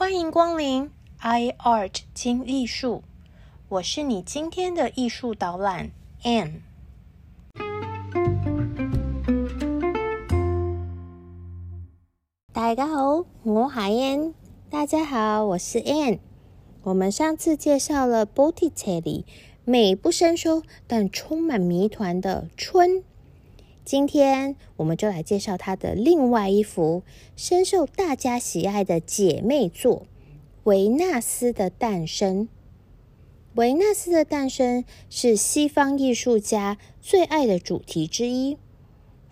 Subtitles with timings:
[0.00, 3.02] 欢迎光临 iArt 精艺术，
[3.68, 5.90] 我是你今天的艺术导览
[6.22, 6.60] Anne。
[12.52, 14.34] 大家好，我係 Anne。
[14.70, 16.20] 大家好，我是 Anne。
[16.84, 19.24] 我们上次介绍了 Botticelli
[19.64, 23.02] 美不胜收但充满谜团的春。
[23.88, 27.04] 今天我们就来介绍他的另外一幅
[27.36, 30.00] 深受大家喜爱的姐妹作
[30.64, 32.42] 《维纳斯的诞生》。
[33.54, 38.58] 维纳斯的诞生是西方艺术家最爱的主题之一。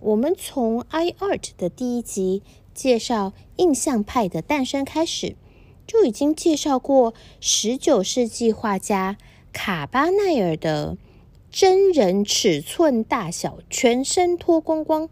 [0.00, 5.36] 我们从 iArt 的第一集介绍印象派的诞生开始，
[5.86, 9.18] 就已经介绍过十九世纪画家
[9.52, 10.96] 卡巴奈尔的。
[11.58, 15.08] 真人尺寸大小，全身脱光光，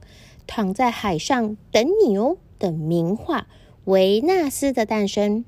[0.47, 3.41] 躺在海上等你哦的名画
[3.85, 5.39] 《维纳斯的诞生》。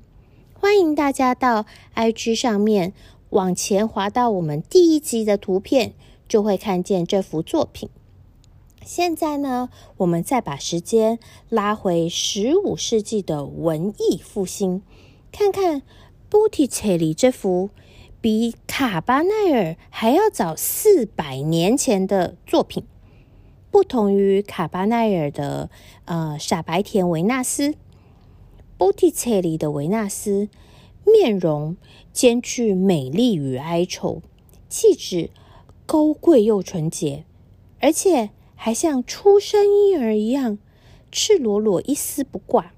[0.59, 2.93] 欢迎大家到 IG 上面
[3.29, 5.93] 往前滑到我们第一集的图片，
[6.27, 7.91] 就会看见这幅作品。
[8.83, 14.81] 现在呢，我们再把时间拉回十五世纪的文艺复兴，
[15.31, 15.83] 看看
[16.27, 17.69] 波提切利这幅。
[18.29, 22.83] 比卡巴奈尔还要早四百年前的作品，
[23.71, 25.69] 不同于卡巴奈尔的
[26.03, 27.75] 呃傻白甜维纳斯，
[28.77, 30.49] 波提切利的维纳斯
[31.05, 31.77] 面容
[32.11, 34.21] 兼具美丽与哀愁，
[34.67, 35.29] 气质
[35.85, 37.23] 高贵又纯洁，
[37.79, 40.57] 而且还像出生婴儿一样
[41.09, 42.73] 赤裸裸，一丝不挂，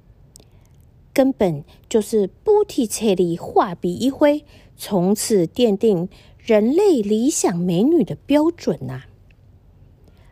[1.11, 4.45] 根本就是波提切利画笔一挥。
[4.81, 6.07] 从此奠定
[6.39, 9.01] 人类理想美女的标准呐！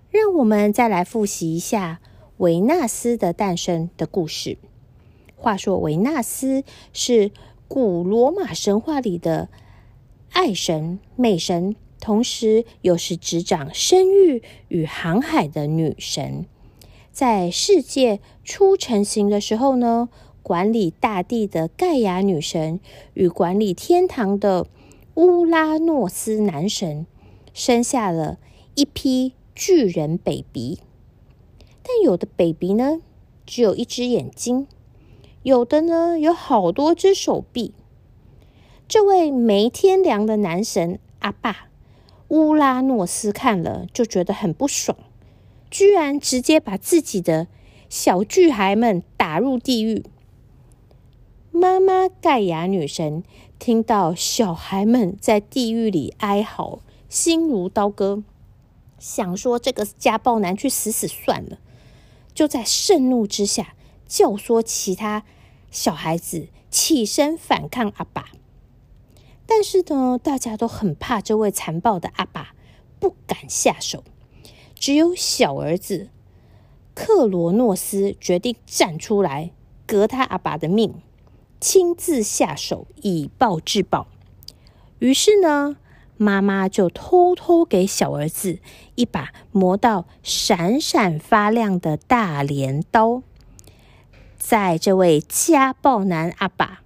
[0.09, 1.99] 让我们再来复习一下
[2.37, 4.57] 维纳斯的诞生的故事。
[5.35, 7.31] 话说，维纳斯是
[7.67, 9.49] 古罗马神话里的
[10.31, 16.45] 爱神、美神，同时又是执掌生育与航海的女神。
[17.11, 20.07] 在世界初成型的时候呢？
[20.47, 22.80] 管理大地的盖亚女神
[23.15, 24.65] 与管理天堂的
[25.15, 27.05] 乌拉诺斯男神
[27.53, 28.39] 生下了
[28.73, 30.80] 一批巨人 baby，
[31.83, 33.02] 但有的 baby 呢
[33.45, 34.67] 只有一只眼睛，
[35.43, 37.73] 有的呢有好多只手臂。
[38.87, 41.67] 这位没天良的男神阿爸
[42.30, 44.97] 乌拉诺斯看了就觉得很不爽，
[45.69, 47.47] 居然直接把自己的
[47.89, 50.05] 小巨孩们打入地狱。
[51.59, 53.23] 妈妈盖亚女神
[53.57, 58.21] 听到小孩们在地狱里哀嚎，心如刀割，
[58.99, 61.57] 想说这个家暴男去死死算了。
[62.35, 63.73] 就在盛怒之下，
[64.07, 65.23] 教唆其他
[65.71, 68.29] 小孩子起身反抗阿爸。
[69.47, 72.53] 但是呢，大家都很怕这位残暴的阿爸，
[72.99, 74.03] 不敢下手。
[74.75, 76.09] 只有小儿子
[76.93, 79.49] 克罗诺斯决定站出来，
[79.87, 80.93] 革他阿爸的命。
[81.59, 84.07] 亲自下手以暴制暴，
[84.99, 85.75] 于是呢，
[86.15, 88.59] 妈妈就偷偷给小儿子
[88.93, 93.23] 一把磨到闪闪发亮的大镰刀。
[94.37, 96.83] 在这位家暴男阿爸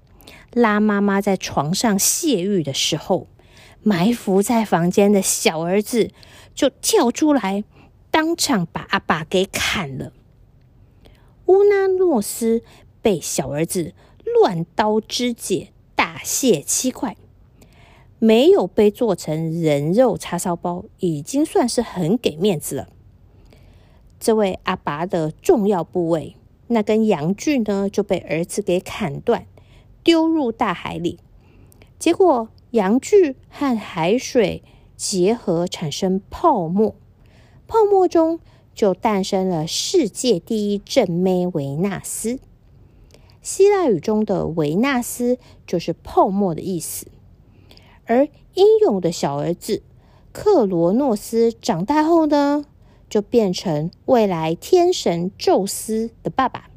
[0.54, 3.28] 拉妈妈在床上泄欲的时候，
[3.84, 6.12] 埋伏在房间的小儿子
[6.56, 7.66] 就跳出来，
[8.10, 10.14] 当场把阿爸给砍了。
[11.48, 12.64] 乌拉诺斯
[13.02, 13.94] 被小儿子。
[14.42, 17.16] 断刀肢解，大卸七块，
[18.18, 22.90] 没有被做成人肉叉烧包，已经算是很给面子了。
[24.20, 26.36] 这位阿爸的重要部位，
[26.70, 29.46] 那根阳具呢，就被儿子给砍断，
[30.04, 31.20] 丢入大海里。
[32.00, 34.64] 结果阳具和海水
[34.98, 36.96] 结合，产生泡沫，
[37.68, 38.40] 泡沫中
[38.74, 42.40] 就诞生了世界第一正妹维纳斯。
[43.42, 47.08] 希腊语中的维纳斯就是泡沫的意思，
[48.06, 49.82] 而英勇的小儿子
[50.32, 52.66] 克罗诺斯长大后呢，
[53.10, 56.70] 就变成未来天神宙斯的爸爸。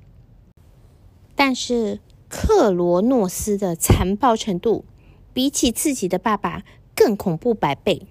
[1.37, 4.85] 但是克罗诺斯的残暴程度
[5.33, 8.07] 比起自己的爸爸更恐怖百倍，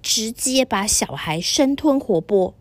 [0.00, 2.52] 直接把小孩生吞活剥，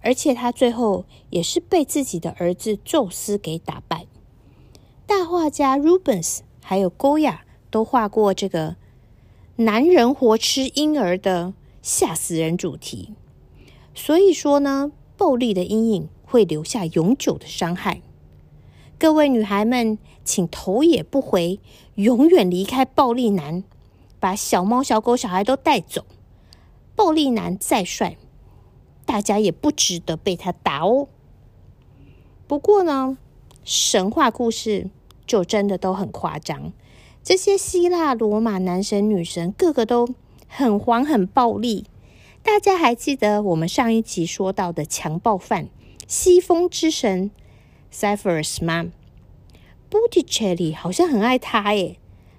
[0.00, 4.06] 而且他最后也是被自己的儿子宙斯给打败。
[5.06, 7.38] 大画家 Rubens 还有 Goya
[7.70, 8.74] 都画过这个
[9.54, 13.14] 男人活吃婴儿的吓死人主题，
[13.94, 18.02] 所以说呢，暴力的阴影会留下永久的伤害。
[18.98, 21.60] 各位女孩们，请头也不回，
[21.94, 23.62] 永远离开暴力男，
[24.18, 26.04] 把小猫、小狗、小孩都带走。
[26.96, 28.16] 暴力男再帅，
[29.04, 31.08] 大家也不值得被他打哦。
[32.48, 33.18] 不过呢，
[33.66, 34.88] 神话故事
[35.26, 36.72] 就真的都很夸张。
[37.24, 40.08] 这些希腊罗马男神女神个个都
[40.46, 41.86] 很黄很暴力。
[42.44, 45.68] 大家还记得我们上一集说到的强暴犯
[46.06, 47.32] 西风之神
[47.92, 48.86] Zephyrus 吗
[49.90, 51.98] ？Botticelli 好像很爱他耶。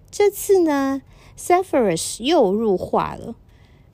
[0.09, 1.01] 这次呢
[1.38, 3.35] ，Zephyrus 又入画了，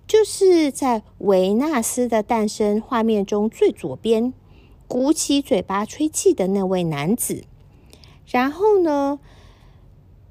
[0.08, 4.34] 就是在维纳斯的诞生画面中最左边。
[4.94, 7.46] 鼓起嘴巴吹气的那位男子，
[8.28, 9.20] 然后呢，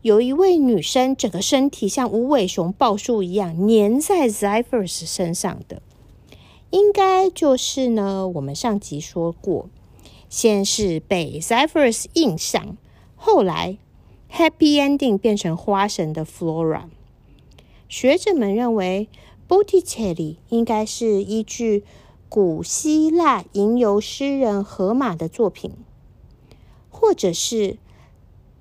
[0.03, 5.83] 有一位女生，整个身体像无尾熊抱树一样粘在 Zephyrs 身上的，
[6.71, 8.29] 应该就是呢。
[8.29, 9.69] 我们上集说过，
[10.29, 12.77] 先是被 Zephyrs 印上，
[13.17, 13.79] 后来
[14.31, 16.85] Happy Ending 变成花神的 Flora。
[17.89, 19.09] 学者们认为
[19.49, 21.83] ，Botticelli 应该是依据。
[22.35, 25.75] 古希腊吟游诗人荷马的作品，
[26.89, 27.77] 或者是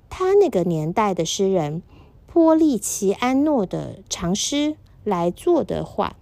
[0.10, 1.82] 他那个年代的诗人
[2.28, 4.76] 波利奇安诺的长诗
[5.06, 6.18] 来做的画。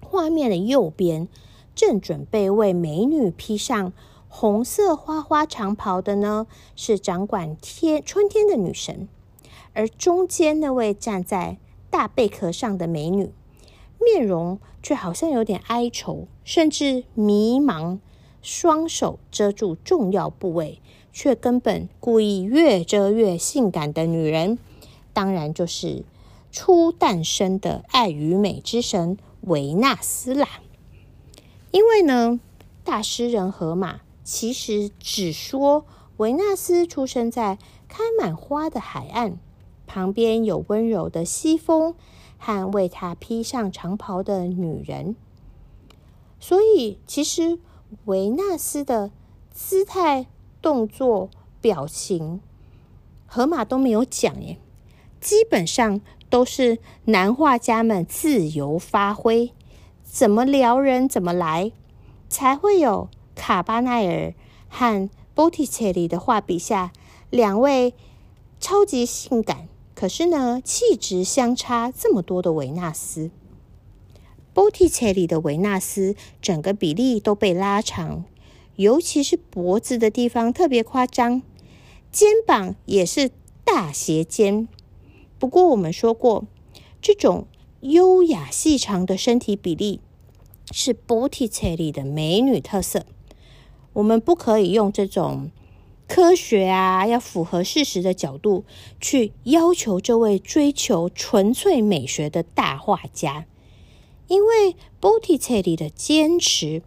[0.00, 1.28] 画面的右边
[1.76, 3.92] 正准备为美女披上
[4.26, 9.06] 红色花花长袍的呢，是掌管天春天的女神，
[9.74, 13.30] 而中间那位站在大贝壳上的美女。
[14.04, 17.98] 面容却好像有点哀愁，甚至迷茫，
[18.42, 20.80] 双手遮住重要部位，
[21.12, 24.58] 却根本故意越遮越性感的女人，
[25.12, 26.04] 当然就是
[26.52, 30.48] 初诞生的爱与美之神维纳斯啦。
[31.70, 32.38] 因为呢，
[32.84, 35.84] 大诗人荷马其实只说
[36.18, 37.58] 维纳斯出生在
[37.88, 39.38] 开满花的海岸，
[39.86, 41.94] 旁边有温柔的西风。
[42.44, 45.16] 和为他披上长袍的女人，
[46.38, 47.58] 所以其实
[48.04, 49.10] 维纳斯的
[49.50, 50.26] 姿态、
[50.60, 51.30] 动作、
[51.62, 52.42] 表情，
[53.24, 54.58] 河马都没有讲耶，
[55.22, 59.54] 基本上都是男画家们自由发挥，
[60.02, 61.72] 怎么撩人怎么来，
[62.28, 64.34] 才会有卡巴奈尔
[64.68, 66.92] 和波提切利的画笔下
[67.30, 67.94] 两位
[68.60, 69.66] 超级性感。
[69.94, 73.30] 可是呢，气质相差这么多的维纳斯
[74.52, 78.24] ，Botticelli 的维纳斯整个比例都被拉长，
[78.74, 81.42] 尤其是脖子的地方特别夸张，
[82.10, 83.30] 肩膀也是
[83.64, 84.66] 大斜肩。
[85.38, 86.44] 不过我们说过，
[87.00, 87.46] 这种
[87.80, 90.00] 优雅细长的身体比例
[90.72, 93.06] 是 Botticelli 的美女特色，
[93.92, 95.52] 我们不可以用这种。
[96.06, 98.64] 科学啊，要符合事实的角度
[99.00, 103.46] 去要求这位追求纯粹美学的大画家，
[104.28, 106.82] 因为 Botticelli 的坚持，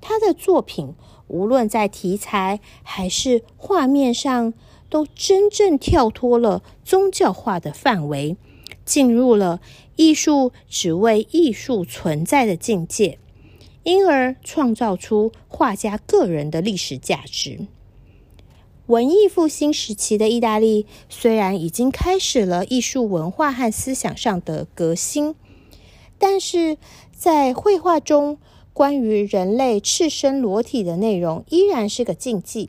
[0.00, 0.94] 他的作品
[1.28, 4.54] 无论在题材还是画面上，
[4.88, 8.36] 都真正跳脱了宗教化的范围，
[8.84, 9.60] 进入了
[9.96, 13.18] 艺术只为艺术存在的境界，
[13.84, 17.66] 因而创造出画家个人的历史价值。
[18.92, 25.34] 文艺复兴时期的意大利虽然已经开始了艺术文化和思想上的革新，
[26.18, 26.76] 但是
[27.10, 28.36] 在绘画中
[28.74, 32.68] 关于人类赤身裸体的内容依然是个禁忌。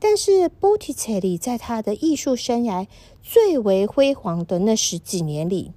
[0.00, 2.88] 但是 Botticelli 在他的艺术生涯
[3.22, 5.70] 最为辉煌的那十几年里，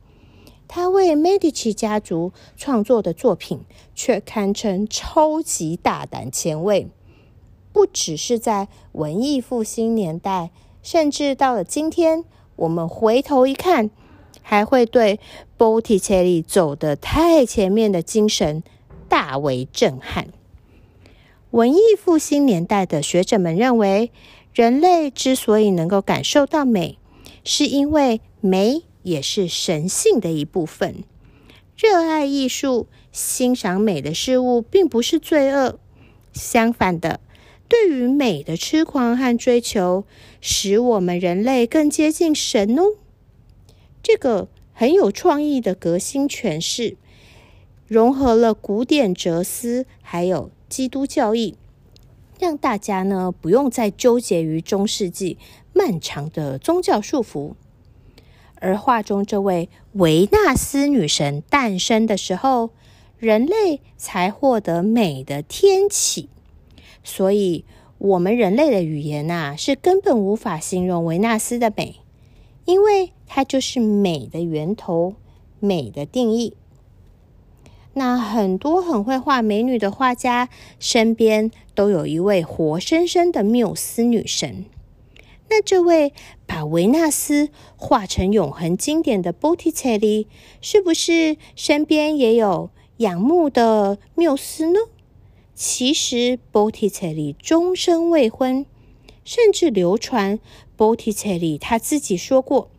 [0.67, 3.59] 他为 Medici 家族创作的作品
[3.93, 6.87] 却堪称超级大胆前卫。
[7.73, 10.51] 不只是在文艺复兴年代，
[10.83, 12.23] 甚至到了今天，
[12.55, 13.89] 我们回头一看，
[14.41, 15.19] 还会对
[15.57, 18.63] 波提切利走得太前面的精神
[19.09, 20.27] 大为震撼。
[21.49, 24.11] 文艺复兴年代的学者们认为，
[24.53, 26.99] 人类之所以能够感受到美，
[27.43, 31.03] 是因为美也是神性的一部分。
[31.75, 35.79] 热爱艺术、欣赏美的事物，并不是罪恶，
[36.33, 37.19] 相反的。
[37.73, 40.05] 对于美的痴狂和追求，
[40.39, 42.83] 使我们人类更接近神哦。
[44.03, 46.97] 这个很有创意的革新诠释，
[47.87, 51.57] 融合了古典哲思还有基督教义，
[52.39, 55.39] 让大家呢不用再纠结于中世纪
[55.73, 57.55] 漫长的宗教束缚。
[58.57, 62.69] 而画中这位维纳斯女神诞生的时候，
[63.17, 66.29] 人类才获得美的天启。
[67.03, 67.65] 所以，
[67.97, 71.97] 我们人类的语言呐，是根本无法形容维纳斯的美，
[72.65, 75.15] 因为它就是美的源头，
[75.59, 76.55] 美的定义。
[77.93, 84.65] 那很多很会画美女的画家身边都有一位活生生的缪斯女神。
[85.49, 86.13] 那这位
[86.47, 90.27] 把维纳斯画成永恒经典的波提切利，
[90.61, 94.79] 是不是身边也有仰慕的缪斯呢？
[95.55, 98.65] 其实，波提切利终身未婚，
[99.23, 100.39] 甚至流传
[100.75, 102.71] 波提切利他自己说过：“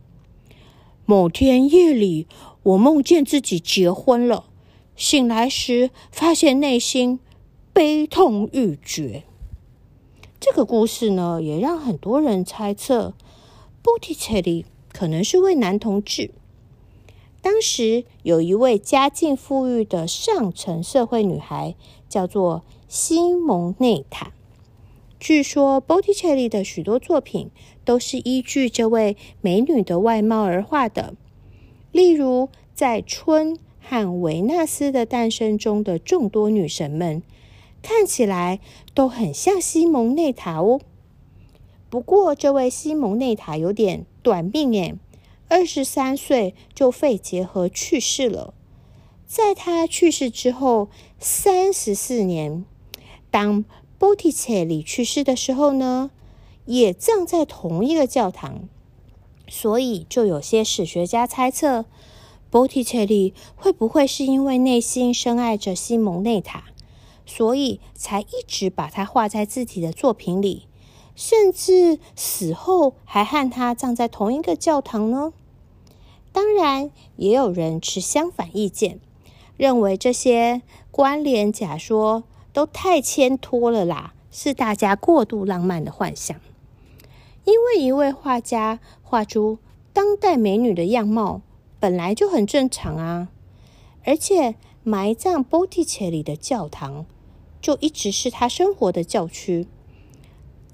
[1.06, 2.26] 某天夜里，
[2.64, 4.46] 我梦见自己结婚了，
[4.96, 7.20] 醒来时发现内心
[7.72, 9.22] 悲痛欲绝。”
[10.40, 13.14] 这个故事呢，也让很多人猜测
[13.82, 16.32] 波提切利可能是位男同志。
[17.40, 21.76] 当时有一位家境富裕的上层社会女孩。
[22.14, 24.30] 叫做西蒙内塔。
[25.18, 27.50] 据说波提切利的许多作品
[27.84, 31.14] 都是依据这位美女的外貌而画的。
[31.90, 37.20] 例如，在《春》和《维纳斯的诞生》中的众多女神们，
[37.82, 38.60] 看起来
[38.94, 40.80] 都很像西蒙内塔哦。
[41.90, 44.94] 不过，这位西蒙内塔有点短命诶，
[45.48, 48.54] 二十三岁就肺结核去世了。
[49.26, 50.90] 在他去世之后
[51.26, 52.66] 三十四年，
[53.30, 53.64] 当
[53.96, 56.10] 波提切利去世的时候呢，
[56.66, 58.68] 也葬在同一个教堂，
[59.48, 61.86] 所以就有些史学家猜测，
[62.50, 66.64] 波提切利会不会是因为内心深爱着西蒙内塔，
[67.24, 70.68] 所以才一直把他画在自己的作品里，
[71.16, 75.32] 甚至死后还和他葬在同一个教堂呢？
[76.32, 79.00] 当然，也有人持相反意见。
[79.56, 80.62] 认为这些
[80.96, 82.22] 关联假说
[82.52, 86.40] 都太牵拖了啦，是大家过度浪漫的幻想。
[87.42, 89.58] 因为一位画家画出
[89.92, 91.42] 当代美女的样貌，
[91.80, 93.26] 本来就很正常啊。
[94.04, 97.06] 而且埋葬波提切利的教堂，
[97.60, 99.66] 就一直是他生活的教区。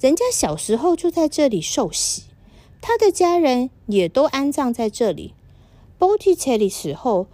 [0.02, 2.24] 人家小时候就在这里受洗，
[2.82, 5.32] 他的家人也都安葬在这里。
[5.96, 7.28] 波提切利死后。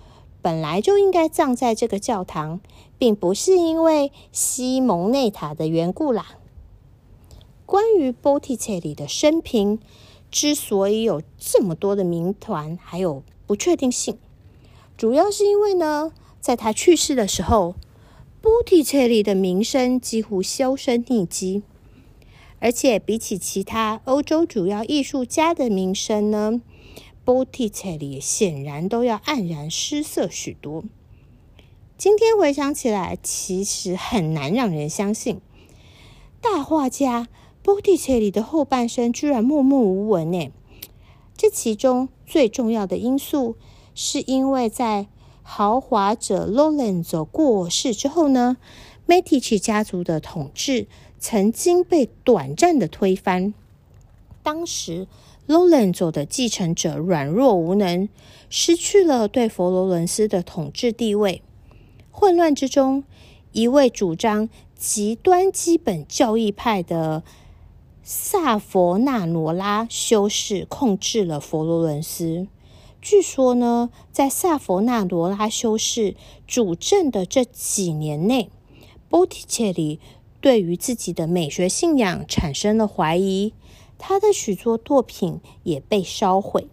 [0.46, 2.60] 本来就应该葬在这个教堂，
[2.98, 6.38] 并不是因为西蒙内塔的缘故啦。
[7.64, 9.80] 关于波提切利的生平，
[10.30, 14.18] 之所以有这么多的谜团，还有不确定性，
[14.96, 17.74] 主要是因为呢，在他去世的时候，
[18.40, 21.64] 波提切利的名声几乎销声匿迹，
[22.60, 26.60] 而且比起其他欧洲主要艺术家的名声呢。
[27.26, 30.84] 波提切利显然都要黯然失色许多。
[31.98, 35.40] 今天回想起来，其实很难让人相信，
[36.40, 37.26] 大画家
[37.64, 40.52] 波提切利的后半生居然默默无闻呢。
[41.36, 43.56] 这其中最重要的因素，
[43.92, 45.08] 是因为在
[45.42, 48.56] 豪华者罗伦佐过世之后呢，
[49.04, 50.86] 梅提奇家族的统治
[51.18, 53.52] 曾经被短暂的推翻。
[54.44, 55.08] 当时。
[55.46, 58.08] 罗伦佐的继承者软弱无能，
[58.50, 61.40] 失去了对佛罗伦斯的统治地位。
[62.10, 63.04] 混乱之中，
[63.52, 67.22] 一位主张极端基本教义派的
[68.02, 72.48] 萨佛纳罗拉修士控制了佛罗伦斯。
[73.00, 78.50] 据说呢，在萨佛纳罗拉修士主政的这几年内，
[79.08, 80.00] 波提切利
[80.40, 83.52] 对于自己的美学信仰产生了怀疑。
[83.98, 86.68] 他的许多作品也被烧毁。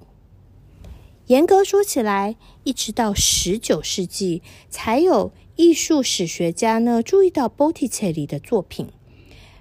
[1.27, 8.89] 严格说起来，一直到十九世纪，才有艺术史学家呢注意到波提切利的作品，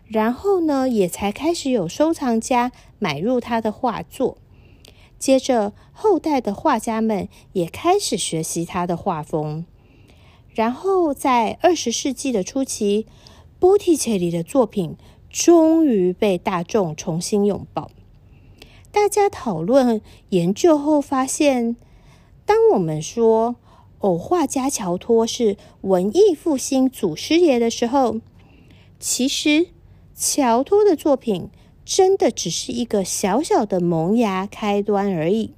[0.08, 4.36] 然后呢，也才开始有收藏家买入他的画作。
[5.20, 9.64] 接着，后代的画家们也开始学习他的画风。
[10.50, 13.06] 然后，在二十世纪的初期，
[13.60, 14.96] 波提切利的作品。
[15.32, 17.90] 终于被大众重新拥抱。
[18.92, 21.74] 大家讨论研究后发现，
[22.44, 23.56] 当我们说
[24.00, 28.20] 偶画家乔托是文艺复兴祖师爷的时候，
[29.00, 29.68] 其实
[30.14, 31.48] 乔托的作品
[31.84, 35.54] 真的只是一个小小的萌芽开端而已。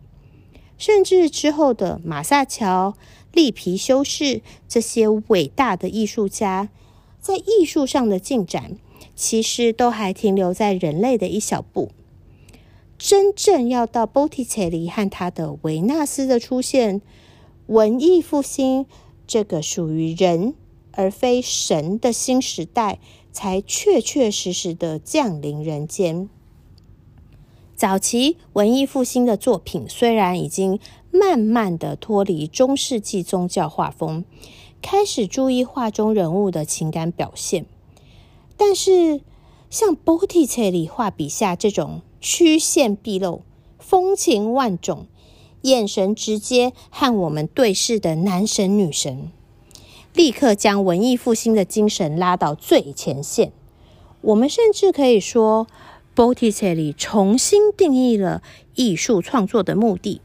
[0.79, 2.95] 甚至之后的马萨乔、
[3.33, 6.69] 利皮修士这些伟大的艺术家，
[7.21, 8.77] 在艺术上的进展。
[9.15, 11.91] 其实都还停留在人类的一小步，
[12.99, 17.01] 真正要到波提切利和他的维纳斯的出现，
[17.67, 18.87] 文艺复兴
[19.27, 20.55] 这个属于人
[20.93, 22.99] 而非神的新时代，
[23.33, 26.29] 才确确实实的降临人间。
[27.77, 30.79] 早期文艺复兴的作品虽然已经
[31.11, 34.25] 慢慢的脱离中世纪宗教画风，
[34.81, 37.67] 开始注意画中人物的情感表现，
[38.57, 39.21] 但是
[39.71, 43.43] 像波提切利画笔下这种曲线毕露、
[43.79, 45.07] 风情万种、
[45.63, 49.31] 眼神直接和我们对视的男神女神，
[50.13, 53.53] 立刻将文艺复兴的精神拉到最前线。
[54.21, 55.67] 我们甚至可以说。
[56.17, 58.41] Botticelli 重新定义了
[58.77, 60.21] 艺术创作的目的。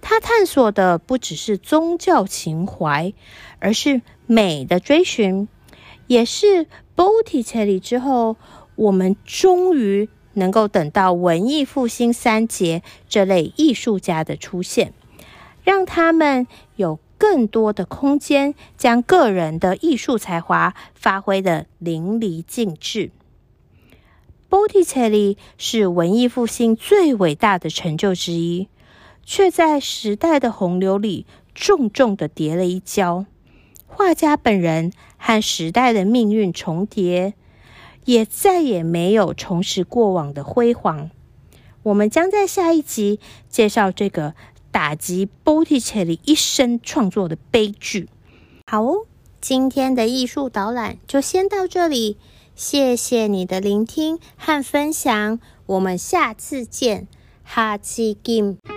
[0.00, 3.12] 他探索的不只是宗教情怀，
[3.58, 5.48] 而是美的追寻，
[6.06, 8.36] 也是 Botticelli 之后，
[8.74, 14.94] 我们终于能够等到文艺复兴三杰这类艺术家的出现，
[15.62, 23.10] 让他们有更多的空间，将个人的艺术才华发挥的淋漓尽致。
[24.48, 28.68] Botticelli 是文艺复兴最伟大的成就之一，
[29.24, 33.26] 却在时代的洪流里重重的跌了一跤。
[33.86, 37.34] 画家本人和时代的命运重叠，
[38.04, 41.10] 也再也没有重拾过往的辉煌。
[41.82, 44.34] 我们将在下一集介绍这个
[44.70, 48.08] 打击 Botticelli 一生创作的悲剧。
[48.66, 49.06] 好哦，
[49.40, 52.16] 今天的艺术导览就先到这里。
[52.54, 57.06] 谢谢你的聆听和分享，我们下次见，
[57.44, 58.75] 哈奇金。